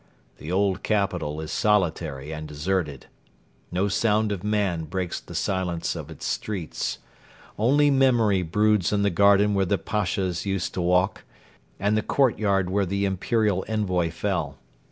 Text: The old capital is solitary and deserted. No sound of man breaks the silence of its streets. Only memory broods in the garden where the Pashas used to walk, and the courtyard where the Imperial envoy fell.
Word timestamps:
The 0.39 0.51
old 0.51 0.81
capital 0.81 1.39
is 1.41 1.51
solitary 1.51 2.33
and 2.33 2.47
deserted. 2.47 3.05
No 3.71 3.87
sound 3.87 4.31
of 4.31 4.43
man 4.43 4.85
breaks 4.85 5.19
the 5.19 5.35
silence 5.35 5.95
of 5.95 6.09
its 6.09 6.25
streets. 6.25 6.97
Only 7.59 7.91
memory 7.91 8.41
broods 8.41 8.91
in 8.91 9.03
the 9.03 9.11
garden 9.11 9.53
where 9.53 9.63
the 9.67 9.77
Pashas 9.77 10.43
used 10.43 10.73
to 10.73 10.81
walk, 10.81 11.23
and 11.79 11.95
the 11.95 12.01
courtyard 12.01 12.67
where 12.71 12.87
the 12.87 13.05
Imperial 13.05 13.63
envoy 13.67 14.09
fell. 14.09 14.57